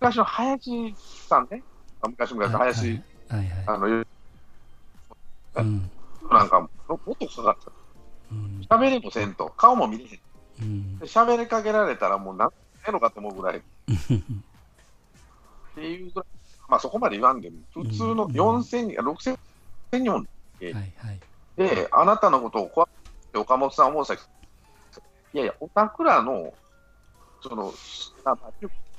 [0.00, 0.96] 昔の林
[1.28, 1.62] さんね、
[2.02, 3.46] あ昔々の林、はいはい。
[3.48, 3.64] はい。
[3.66, 5.90] あの、うん。
[6.30, 7.85] なんかも、もっとかかった。
[8.32, 10.20] うん喋れもせんと、顔も見れへん。
[10.62, 11.00] うん
[11.38, 12.50] りかけられたらもう何
[12.86, 13.58] やのかと思うぐらい。
[13.58, 13.62] っ
[15.74, 16.24] ていうぐらい、
[16.68, 19.38] まあそこまで言わんでも、普通のうん4000人、6000
[19.92, 20.24] 人も、は
[20.68, 21.20] いはい。
[21.56, 22.88] で、あなたのことを怖っ
[23.32, 24.18] て岡本さん思うさい
[25.38, 26.52] やいや、おたくらの、
[27.42, 27.72] その、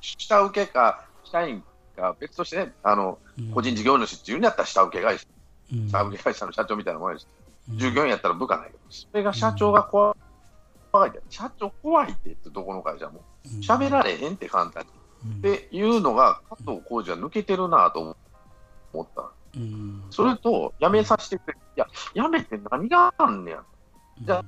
[0.02, 1.64] 下請けか社員
[1.96, 5.26] か別としてね、あの、うん個人事業主っていうんだったら下請け会社、
[5.74, 7.28] うん下請け会社の社長みたいなもんです。
[7.70, 10.16] うん従業員やったら部下ないけど、それが社長が怖
[11.06, 13.22] いって、社長怖いって言ってどこの会社も。
[13.62, 14.90] 喋られへんって簡単に。
[14.90, 14.98] うん
[15.40, 18.16] っていうのが、加藤浩次は抜けてるなと
[18.94, 19.32] 思った。
[19.56, 21.58] うんそれと、辞めさせてくれ。
[21.76, 23.64] いや、辞めて何があんねや。
[24.22, 24.46] じゃ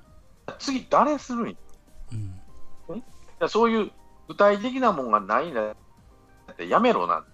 [0.57, 1.51] 次誰するんや。
[1.51, 1.55] い
[2.11, 3.03] うん
[3.39, 3.91] やそういう
[4.27, 7.25] 具体的なもんがないんだって辞めろな。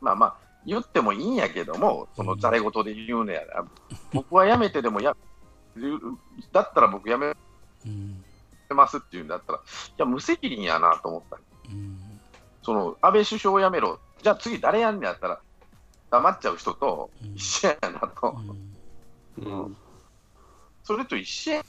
[0.00, 3.64] まあまあ、言ってもいいんやけども、そのざれ言で言うのやら、
[4.12, 5.16] 僕は辞めてでもや、
[6.52, 7.34] だったら僕辞め
[7.86, 8.24] うん
[8.70, 9.60] ますって言うんだったら、い
[9.96, 11.38] や、無責任やなと思った。
[11.70, 11.98] うん
[12.62, 15.38] その安倍首相を辞めろ、じゃあ次誰やんねやったら、
[16.10, 18.34] 黙っちゃう人と一緒やなと、
[19.36, 19.76] うん。
[20.82, 21.64] それと一緒やん、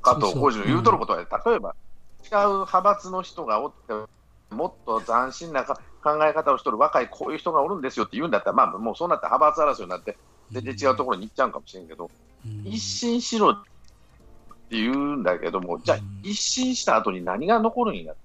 [0.00, 1.74] 加藤浩次の言うとることは、例えば
[2.22, 10.16] 違う派閥の人がおって、もっと斬新なか考え方をしとる若いこういう人がおるんですよって言うんだったら、まあ、もうそうなったら派閥争いになって、
[10.52, 12.29] 全然違うところに行っちゃうかもしれんけど、うん
[12.64, 18.16] 一新しろって言うんだけども、じゃあうん一新した後に何が残るんやっ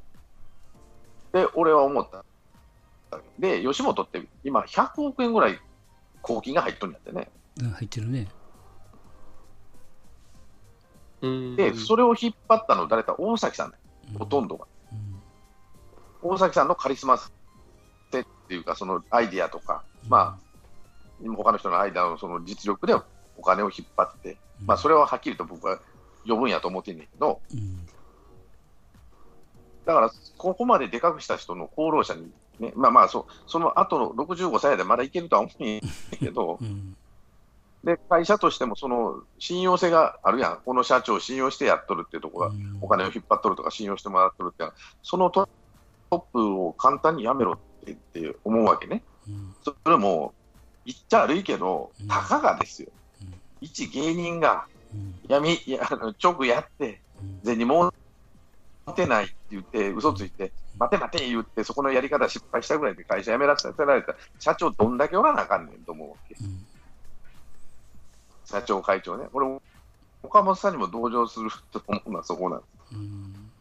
[1.31, 2.23] て、俺は思った。
[3.39, 5.59] で、吉本って今100億円ぐらい
[6.21, 7.29] 公金が入っとるんやってね。
[7.61, 8.27] うん入ってるね。
[11.21, 13.75] うんで、それを引っ張ったの誰か、大崎さんね、
[14.17, 14.65] ほとんどが。
[14.91, 15.15] うん
[16.21, 17.19] 大崎さんのカリスマ
[18.11, 22.95] 性っていうか、そのアイディアとか、まあ、他の人のアイデアのその実力で
[23.37, 25.79] お金を引っ張って、まあ、それははっきりと僕は
[26.27, 27.85] 呼ぶんやと思ってんねんけど、うん。
[29.85, 35.81] だから、ここまででかくした人の功労者に、ね、まあまあそ、その後の65歳でまだいけるとは思うんや
[36.19, 36.95] けど、 うん。
[37.83, 42.79] で会社としてもその信用性があるやん、この社長を信用してやっとるっていうところが、うん。
[42.81, 45.47] お金を引っ張っとるとか、信用してもらっとるっていうのは、そのト
[46.09, 49.03] トップを簡単にやめろってって思うわけね。
[49.27, 49.55] うん。
[49.63, 50.33] それも、
[50.85, 52.89] 言っちゃ悪いけどうん、たかがですよ。
[52.89, 53.04] うん。
[53.61, 55.39] 一芸人がうんや、
[55.89, 57.93] あの直やって、うん銭も
[58.85, 66.35] 持てないって言って、嘘ついて、待て待て言って、そこのやり方失敗したぐらいで会社辞めらせられた社長、どんだけおらなあかんねんと思うわけ。
[66.39, 66.65] うん
[68.45, 69.25] 社長、会長ね。
[69.33, 69.59] 俺、
[70.21, 72.95] 岡本さんにも同情すると思うのはそこなんです。
[72.95, 73.51] うん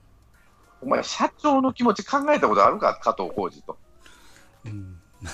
[0.83, 3.79] お前、社長の気持ち考えたことあるか、加藤浩次と。
[4.67, 5.01] うん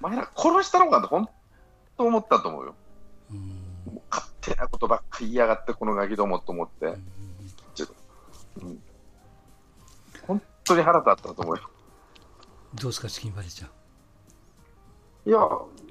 [0.00, 1.28] まあねお前ら殺したのかって本
[1.98, 2.74] 当思ったと思うよ。
[3.32, 3.38] うん。
[3.92, 6.86] もう勝手なことばっかり言いやがって、このガキどもと思って。
[6.86, 6.92] うん
[8.62, 8.82] うん
[10.26, 11.62] 本当に腹立ったと思うよ。
[12.74, 13.70] どうですか、チキンバレちゃん。
[15.26, 15.38] いや、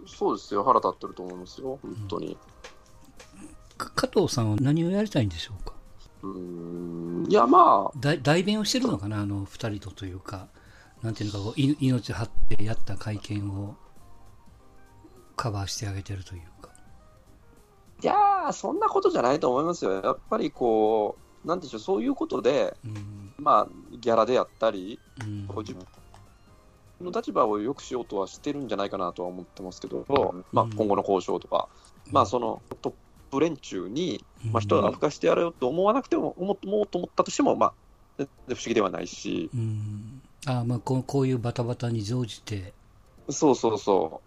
[0.05, 2.37] そうですよ、腹立ってると思いますよ、本当に。
[3.75, 5.73] か加藤さんは何をやりたいんでしょうか？
[6.21, 10.47] うーん、いや、まあ、代代弁をしてるのかな、あの二人とというか、
[11.01, 13.75] なんていうのかこう、い命張ってやった会見を
[15.37, 16.71] カバーしてあげてるというか。
[18.03, 20.01] いやー、そんなことじゃないと思いますよ。
[20.01, 23.33] やっぱりこう、なんでしょう、そういうことで、うん。
[23.37, 23.67] まあ、
[24.01, 25.47] ギャラであったり、うん。
[25.59, 25.85] 自分
[26.99, 30.05] の立場を良くしようとはしてるんじゃないかなとは思ってますけど、
[30.51, 31.69] まあ、今後の交渉とか、
[32.11, 32.93] まあ、そのトッ
[33.31, 37.73] プ連中に、まあ、人が吹かしてやろうと思わなくても、思思おうと思ったとしても、まあ、
[38.17, 40.21] 不思議ではないし、うん。
[40.47, 42.73] あまあこうこういうバタバタに乗じて、
[43.29, 44.21] そうそうそ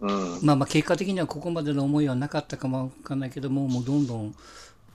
[0.00, 0.38] うん。
[0.42, 4.34] まあまあ結果的にはここまでの思いはなかったかもわかんないけども、もうどんどん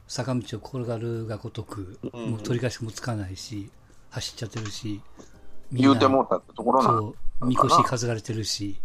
[0.08, 3.70] 坂道を転がるがごとく、うんもう取り返しもつかないし、
[4.12, 5.02] 走っちゃってるし、
[5.72, 8.76] 言うてもうたってところなんそう、みこし担がれてるし、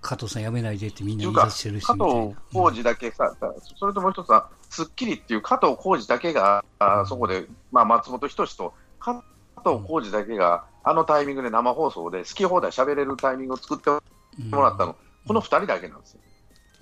[0.00, 2.34] 加藤さんやめないでってみんな言い出してるし、加藤。
[2.52, 3.34] 浩二だけさ、
[3.76, 9.22] それともう一つは、スッキリっていう加藤浩二だけが、あそこで、まあ、松本人志と加
[9.64, 16.20] 藤浩二だけが、あのタイミングで生放送で好き放題喋れるタイミングを作ってうんもらったの、この2人だけなんですよ。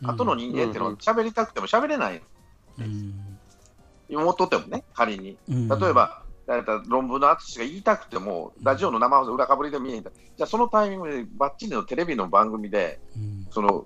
[0.03, 0.11] うん。
[0.11, 2.23] 後の人間っていうのは喋りたくても喋れない、
[2.79, 3.15] うん
[4.11, 5.37] 思っとってもね、仮に。
[5.49, 13.47] うん例えば、だいたい論文の淳が言いたくても、ラジオの生放送、裏かぶりで見えへんだじゃあそのタイミングで、バッチリのテレビの番組で、うん。
[13.51, 13.85] その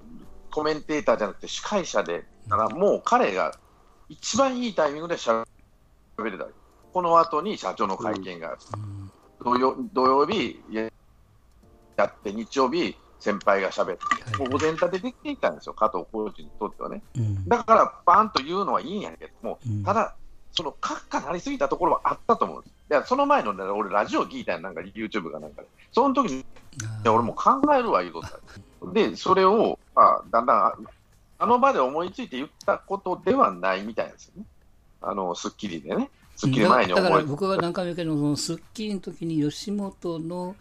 [0.52, 3.58] コメンテーターじゃなくて司会者で、だからもう彼が
[4.08, 5.44] 一番いいタイミングでしゃ
[6.22, 6.46] べれた。
[6.92, 9.10] この後に社長の会見がある、うん。
[9.44, 10.88] 土曜土曜日や
[11.96, 17.02] やって、日曜日、先輩がしゃべって、はいもう午前立てできていたんですよ、加藤浩次にとってはね。
[17.16, 20.16] うんだから、バーンと言うのはいいんやけども、うんただ、
[20.52, 22.72] その閣下なりすぎたところはあったと思うんです。
[22.90, 26.44] いやその前のね、俺、ラジオ聞いたんなんか、YouTube かなんかで、その時にい
[27.04, 28.92] や俺も考えるわ、言うとった。
[28.92, 30.74] で、それを、まあ、だんだん、あ
[31.38, 34.46] あの場で思いついて言ったことではないみたいなんですよね。
[35.00, 36.10] あの、スッキリでね。
[36.36, 40.54] スッキリ前にだだから僕が何回も言うけど、そのスッキリの時に吉本の、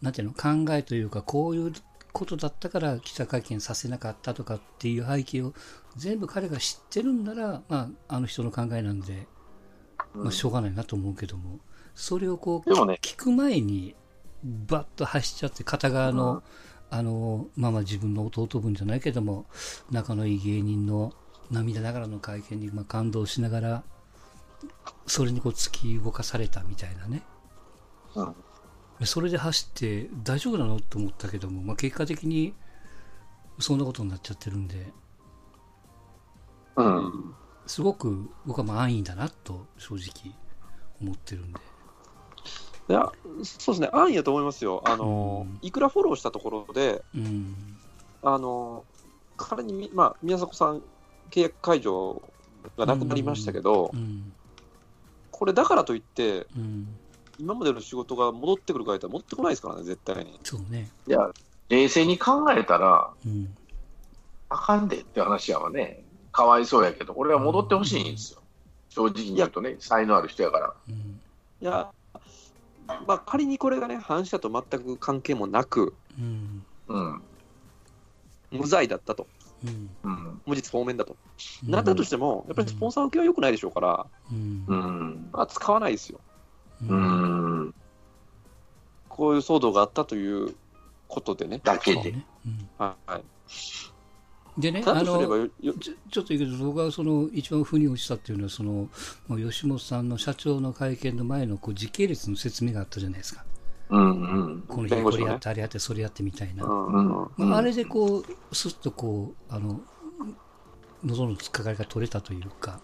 [0.00, 1.72] なんていうの、考えというか、こういう
[2.14, 5.52] ことだったから記者会見させなかったとかっていう背景を
[5.96, 9.26] 全部彼が知ってるんなら、まあ、あの人の考えなんで、
[10.14, 11.58] まあ、しょうがないなと思うけども、
[11.94, 13.96] それをこう、聞く前に、
[14.44, 16.42] バッと走っちゃって、片側の、うん。
[16.90, 19.46] あの、まあまあ自分の弟分じゃないけども、
[19.90, 21.12] 仲のいい芸人の
[21.50, 23.82] 涙ながらの会見にまあ感動しながら、
[25.06, 27.22] それにこう突き動かされたみたいなね。
[28.14, 28.34] うん
[29.02, 30.80] それで走って大丈夫なの？
[30.80, 32.54] と思ったけども、まあ、結果的に
[33.58, 34.92] そんなことになっちゃってるんで、
[36.76, 37.34] うん。
[37.66, 40.34] すごく僕はまあ安易だなと正直
[41.00, 41.60] 思ってるんで。
[42.88, 43.10] いや、
[43.42, 44.82] そうですね、安易だと思いますよ。
[44.84, 47.78] あの、うんいくらフォローしたところで、うん。
[48.22, 48.84] あの、
[49.36, 50.82] 仮に、まあ、宮迫さん、
[51.30, 52.22] 契約解除
[52.76, 54.32] がなくなりましたけど、うん。
[55.30, 56.88] これだからといって、うん。
[57.38, 60.38] 今までの仕事が戻ってくるかといったら、持ってこないですからね、絶対に。
[60.42, 60.90] そうね。
[61.06, 61.30] いや、
[61.68, 63.56] 冷静に考えたら、うん。
[64.48, 66.04] あかんでって話やわね。
[66.32, 68.42] かわいそうやけど、俺は戻ってほしいんですよ。
[68.88, 70.74] 正直に言うとね、才能ある人やから。
[70.88, 70.94] うん。
[70.94, 71.90] いや、
[73.06, 76.64] まあ、仮にこれがね、反社と全く関係もなく、うん。
[76.88, 77.22] うん。
[78.52, 79.26] 無罪だったと、
[79.64, 79.96] うん。
[80.04, 80.42] うん。
[80.46, 81.16] 無実方面だと、
[81.64, 84.64] なったとしても、やっぱりスポンサー受けは良くないでしょうから、うん。
[84.68, 84.80] ううん。
[84.80, 85.28] ん。
[85.32, 86.20] まあ、使わないですよ。
[86.88, 86.94] う。
[86.94, 87.23] ん。
[89.14, 90.54] こういう騒動があったという
[91.06, 91.60] ことでね。
[91.62, 92.10] だけで。
[92.10, 92.26] ね。
[92.44, 92.68] うん。
[92.78, 93.22] はい。
[94.60, 95.78] でね、あの、ちょ
[96.10, 98.88] ちょっと言うけど、僕がその一番腑に落ちたっていうのは、その、
[99.28, 103.44] もう吉本さんの社長の会見の前のこう時系列の説明があったじゃないですか。
[103.90, 104.64] うんうん。
[104.66, 106.64] この日これやって、あれやって、それやってみたいな。
[106.64, 109.80] うんうんうんまあ、あれでこう、すっとこう、あの、
[111.04, 112.80] 喉の突っかかりが取れたというか、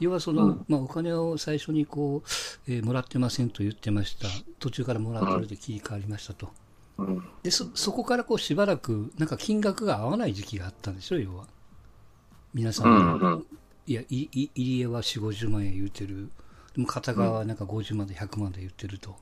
[0.00, 4.26] 要はその、うんまあ、お金を最初にこう、えーもらってませんと言ってました。
[4.58, 6.50] 途中からもらってるで切り替わりましたと。
[6.98, 7.22] うん。
[7.42, 11.46] で、そ、そこからこうしばらく、なんか金額が合わない時期があったんですよ、要は。
[12.52, 13.46] 皆さんうんうん
[13.86, 16.30] いや、いい入り江は4、50万円言うてる。
[16.74, 19.16] でも片側はなんか50万で100万で言ってると。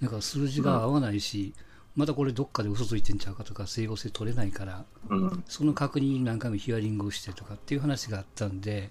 [0.00, 1.52] なんか数字が合わないし、
[1.96, 5.44] またこれどっかで嘘ついてんちゃうかとか、整合性取れないから、うん。
[5.46, 8.90] その確認に何回もヒアリングをしてとかっていう話があったんで、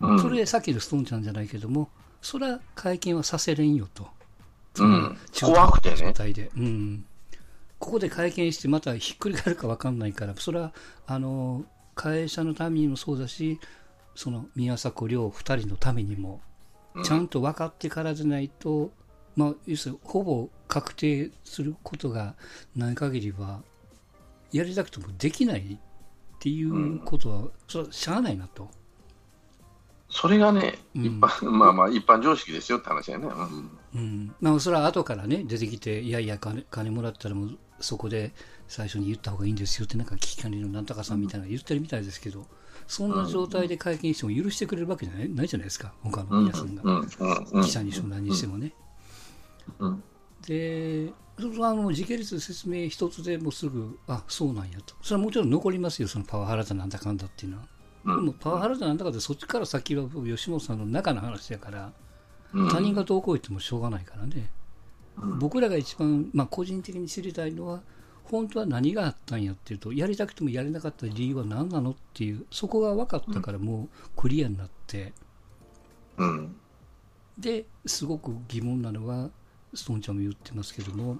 [0.00, 0.20] うん。
[0.20, 1.88] それでさっきのストーンちゃんじゃないけども、
[2.20, 4.08] それは会見はさせれんよと。
[4.78, 5.16] うん。
[5.40, 6.12] 怖くて状ね。
[6.12, 6.50] 態で。
[6.56, 7.04] うん。
[7.78, 10.72] ここで会見してまたひっくり返るか分かんないから、それは、
[11.06, 13.60] あの、会社のためにもそうだし、
[14.14, 16.40] その宮迫亮二人のためにも、
[17.04, 18.90] ちゃんと分かってからでないと、
[19.36, 22.34] まあ、要するにほぼ確定することが
[22.74, 23.62] ない限りは、
[24.50, 28.68] やりたくてもできないっていうことは、それはしゃあないなと。
[30.10, 31.04] それがね、うん。
[31.04, 33.26] 一般、まあまあ、一般常識ですよって話やね。
[33.26, 33.78] うん。
[33.94, 38.32] うん、まあそれは後からね出てきていやいや金金もらったらもうそこで
[38.66, 42.46] 最初に言った方がいいんですよってなんか危機管理のなんとかさんみたいなの言ってるみたいですけど
[42.86, 46.44] そんな状態で会見しても許してくれるわけじゃないないじゃないですか他のうん。
[46.44, 46.74] 皆さん。
[46.74, 48.74] が、記者にしても何にしてもね、
[49.78, 50.02] うん。
[50.46, 54.94] でそれはあの時系列説明一つでもうすぐあそうなんやと。
[55.02, 57.68] それはもちろん残りますよそのパワハラだなんだかんだっていうのは、うん
[58.04, 61.92] でもパワハラだなんだかんだそっちから先は吉本さんの中の話だから
[62.52, 62.68] うん。
[62.68, 64.50] 他人がどうこう言ってもしょうがないからね、
[65.20, 65.38] うん。
[65.38, 67.82] 僕らが一番、まあ、個人的に知りたいのは
[68.24, 75.12] 本当は何があったんやっていうとやりたくてもやれなかった理由は何なのっていうそこが分かったからもうクリアになって、
[76.16, 76.56] うん。
[77.38, 79.30] ですごく疑問なのは
[79.74, 81.18] ストーンちゃんも言ってますけども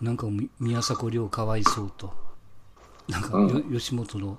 [0.00, 2.12] なんかみ宮迫亮かわいそうと
[3.08, 4.38] なんかよ、吉本の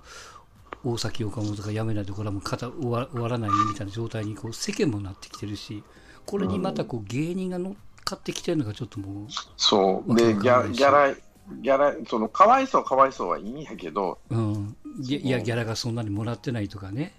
[0.83, 5.83] 大崎岡本が辞めないとこれはもう肩終わ終わらないねみたいな状態にこう世間もなってきてるし
[6.25, 10.15] これにまたこう芸人が乗っかってきてるのがちょっともそう。
[10.15, 17.13] で、ギャギャラ、ギャラ、その、かわいそうかわいそうはいいんやけど、う、うん、いやギャラがそんなにもらってないとかね。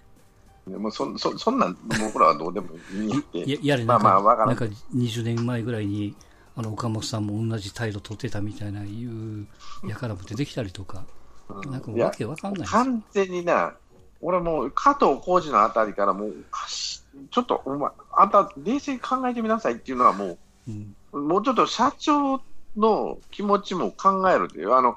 [0.66, 3.50] もうそそそんなん僕らはどうでもいいんやって。
[3.50, 6.14] ややれなんか,、まあまあわからなんんか20年前ぐらいに
[6.56, 9.46] あの岡本さんも同じ態度取ってたみたいないう
[9.86, 13.74] やからも出てきたりとか、うんなんかわけわかんない完全にな、
[14.20, 20.96] 俺もう加藤浩次のあたりからもう、かしちょっとお前、あんた冷静に考えてみなさいっていうのはもうん。
[21.12, 22.40] う、もうちょっと社長
[22.76, 24.96] の気持ちも考えるという、あの、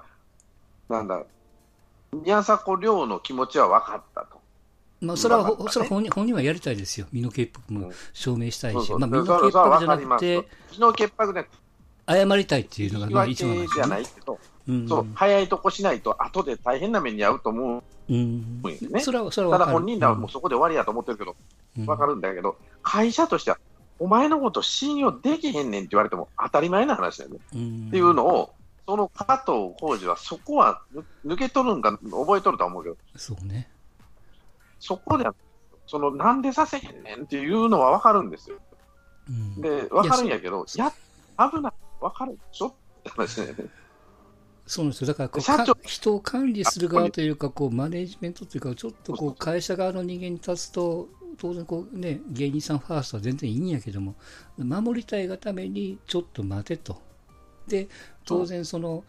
[0.90, 1.24] なんだ、
[2.14, 4.40] 宮迫亮の気持ちは分かったと。
[5.02, 5.56] まあ、それは、ね。
[5.70, 9.00] それは本人本人はやりたいですよ、身の潔白も証明したいし、そうそう。
[9.00, 10.48] まあ、身の潔白じゃなくて、。
[10.72, 11.48] 昨日潔白で
[12.10, 14.37] 謝りたいっていうのがまあ一番なん訳じゃですよね。
[14.88, 19.00] そう、早いとこしないと、後で大変な目に遭うと思うんうね。
[19.00, 21.36] それは、それはわかるただ本人らはもうそこで終わりやと思ってるけど、
[21.78, 23.60] うんわかるんだけど、会社としては、
[24.00, 27.38] お前のこと信用できへんねんって言われても当たり前な話だよね。
[27.54, 28.54] うんっていうのを、
[28.86, 33.70] その加藤浩次はそこはぬ抜け取るんか覚えとるとは思うけど、そうね。
[34.80, 35.26] そこで、
[35.88, 38.58] そのなんでさせへんねんっていうのは分かるんですよ。
[39.30, 40.86] うんで、分かるんやけど、いや
[41.38, 43.66] や危ない、分かるでしょって話だよね。
[44.68, 45.08] そうなんですよ。
[45.08, 54.16] だからこう人を管理する側というか、こう、マネージメントというか、ちょっとこう、会社側の人間に立つと、当然こうね、芸人さんファーストは全然いいんやけども、
[54.58, 57.02] 守りたいがために、ちょっと待てと。
[57.68, 57.88] で、
[58.26, 59.06] 当然その、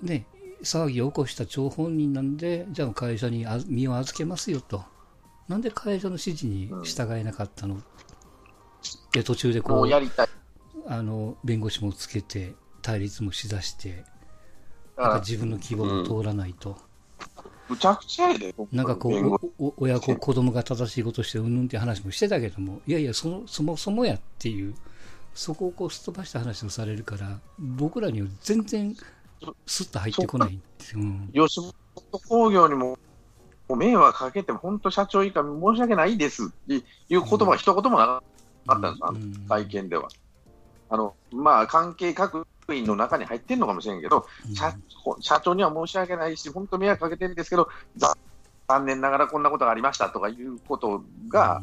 [0.00, 0.26] ね、
[0.62, 4.84] 騒ぎを起こした張本人なんで、じゃあ会社にあ身を預けますよと。
[5.48, 7.82] なんで会社の指示に従えなかったの、
[9.12, 10.28] で、途中でこうもう、やりたい。
[10.86, 14.04] あの、弁護士もつけて、対立もしだして、
[14.96, 16.76] なんか自分の希望も通らないと、
[17.68, 24.74] むちゃくちゃやで、なんかこう、おお親子、子供が正しいことしてうんぬんって話もしてたけども、いやいや、そのそもそもやっていう、
[25.34, 28.94] そこをこうすっ飛ばした話をされるから、僕らには全然
[29.66, 31.00] スッと入ってこないんですよ。
[31.00, 31.30] うん。
[31.32, 32.98] 吉本興業にも、
[33.68, 38.22] 迷惑かけても、本当、社長以下、申し訳ないですっていう言葉が一言もなかっ
[38.66, 39.34] たんですよ、あのうん。
[39.48, 40.08] 会見では。
[40.92, 44.76] あのまあ、関係各員の中に入ってるのかもしれんけど、社
[45.20, 48.14] 社長には申し訳ないし、本当迷惑かけてるんですけど、ざ
[48.68, 51.62] 残念ながらこんなことがありましたとかいうことが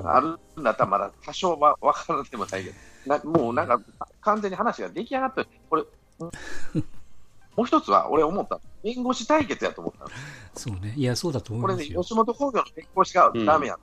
[0.00, 3.82] うんあるんだったら、まだ多少は分からんでもないけど、なもうなんか
[4.22, 5.82] 完全に話が出来上がってる、これ、
[7.54, 10.10] もう一つは俺思った、弁護士対決やと思ったの。
[10.54, 10.94] そうね。
[10.96, 11.84] いや、そうだと思これね。
[11.84, 13.78] 吉本興業の弁護士がダメや、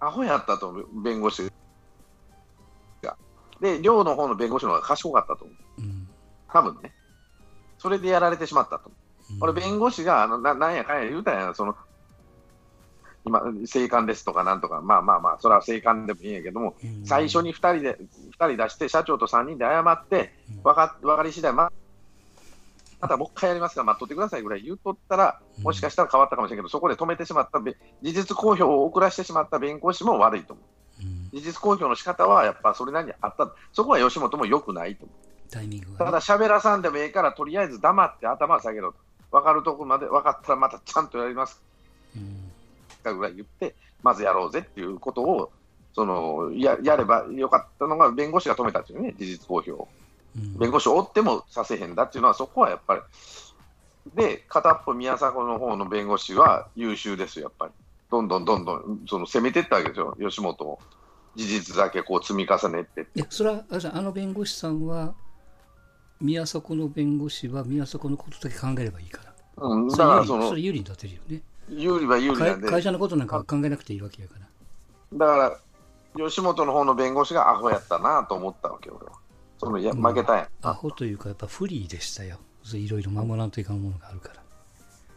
[0.00, 1.50] アホやったと思う、弁護士が。
[3.60, 5.82] で、寮の方の弁護士の方が賢かったと思う。
[5.82, 6.08] うん
[6.52, 6.92] 多分ね。
[7.78, 9.34] それでやられてしまったと思う。
[9.34, 11.74] うん俺、弁護士が、あのななんやかんや言うたんや、その、
[13.24, 17.98] 今、生還ですとかなんとか、まあまあまあ、それは生還でもいいんやけども、うん最初に2人で、
[18.30, 21.72] 二人出して、社長と3人で謝って、うんわか分かり次第ま
[23.00, 30.64] またもう一回やりますから、待っとってくださいぐらい言うとったら、うんもしかしたら変わったかもしれないけど、そこで止めてしまったべ、事実公表を遅らせてしまった弁護士も悪いと思う。
[31.36, 35.06] うん事実公表の仕方はやっぱそれなりにあった、そこは吉本も良くないと。
[35.50, 38.98] タイミングがね、ただ、喋らさんでもええから、とりあえず黙って頭下げろと。
[39.30, 41.60] 分かるとこまで分かったらまたちゃんとやります
[42.16, 42.50] うん
[43.02, 45.52] かぐらい言って、まずやろうぜっていうことを、
[45.94, 49.88] そのややればよかったのが、弁護士が止めたっていうね、事実公表を。
[50.36, 53.00] うん弁護士を追ってもさせへんだっていうのは、そこはやっぱり。
[54.14, 57.72] で、片っぽ宮迫の方の弁護士は優秀ですよ、やっぱり。
[58.10, 60.78] どんどんどんどんその攻めていったわけですよ、吉本を。
[61.36, 63.06] 事実だけこう積み重ねて。
[63.14, 65.14] いや、それは、あの弁護士さんは、
[66.20, 69.34] 宮迫の弁護士は宮迫のことだけ考えればいいから。
[69.58, 71.42] うん、だからそのそれ有利に立てるよね。
[71.68, 74.46] 有利は有利なんで、会会社のことなんか考えなくていいわけやから。
[75.12, 75.60] だか
[76.16, 79.12] ら吉本の方の弁護士がアホやったなと思ったわけ、俺は。
[79.58, 80.48] そのいやうん負けたんや。
[80.62, 82.38] アホというか、やっぱフリーでしたよ。
[82.72, 84.45] いろいろ守らんといかんものがあるから。